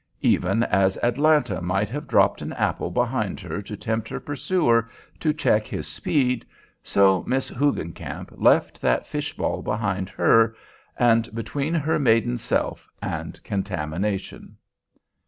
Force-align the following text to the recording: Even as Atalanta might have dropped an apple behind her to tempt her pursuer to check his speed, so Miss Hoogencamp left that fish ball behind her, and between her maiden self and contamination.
Even 0.23 0.63
as 0.63 0.97
Atalanta 1.03 1.61
might 1.61 1.87
have 1.91 2.07
dropped 2.07 2.41
an 2.41 2.53
apple 2.53 2.89
behind 2.89 3.39
her 3.41 3.61
to 3.61 3.77
tempt 3.77 4.09
her 4.09 4.19
pursuer 4.19 4.89
to 5.19 5.31
check 5.31 5.67
his 5.67 5.85
speed, 5.87 6.43
so 6.81 7.23
Miss 7.27 7.49
Hoogencamp 7.51 8.29
left 8.35 8.81
that 8.81 9.05
fish 9.05 9.37
ball 9.37 9.61
behind 9.61 10.09
her, 10.09 10.55
and 10.97 11.31
between 11.35 11.75
her 11.75 11.99
maiden 11.99 12.39
self 12.39 12.89
and 12.99 13.39
contamination. 13.43 14.57